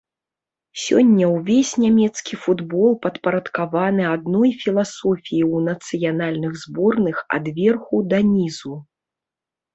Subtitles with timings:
[0.83, 8.73] Сёння ўвесь нямецкі футбол падпарадкаваны адной філасофіі ў нацыянальных зборных ад верху да нізу.